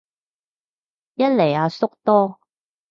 [1.13, 2.39] 一嚟阿叔多